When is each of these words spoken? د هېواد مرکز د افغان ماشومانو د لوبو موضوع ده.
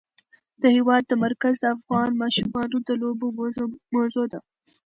د 0.61 0.63
هېواد 0.75 1.05
مرکز 1.25 1.55
د 1.61 1.65
افغان 1.77 2.09
ماشومانو 2.21 2.77
د 2.87 2.89
لوبو 3.01 3.27
موضوع 3.93 4.25
ده. 4.33 4.39